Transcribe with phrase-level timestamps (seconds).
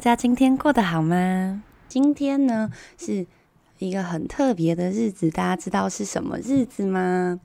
[0.00, 1.62] 家今天过得好吗？
[1.88, 3.26] 今天呢是
[3.78, 7.40] 一个很特别的日子，大家知道是什么日子吗？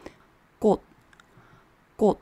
[0.59, 0.81] good
[1.97, 2.17] good。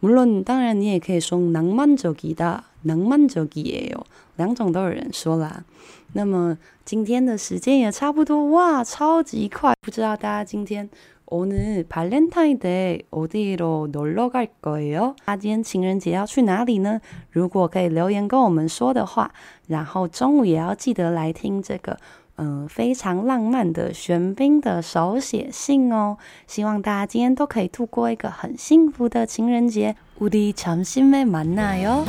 [0.00, 4.04] 물론当然你也可以说낭만적이다， 낭만적이에요，
[4.36, 5.64] 两种都有人说啦。
[6.12, 9.74] 那么今天的时间也差不多，哇，超级快！
[9.80, 10.88] 不知道大家今天
[11.30, 15.14] 오늘 발렌타인데이 어디로 놀러 갈 거예요?
[15.26, 17.00] 大家今天情人节要去哪里呢？
[17.30, 19.30] 如果可以留言跟我们说的话，
[19.66, 21.98] 然后中午也要记得来听这个，
[22.36, 26.16] 嗯、呃，非常浪漫的玄彬的手写信哦。
[26.46, 29.96] 希望大家今天都可以度过一个很幸福的情人节。
[30.18, 32.06] 우리점심에만나요